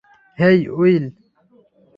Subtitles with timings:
[0.37, 1.05] Hey, will.